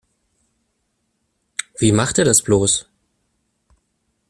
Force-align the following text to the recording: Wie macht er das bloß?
Wie 1.77 1.91
macht 1.91 2.17
er 2.17 2.25
das 2.25 2.41
bloß? 2.41 2.87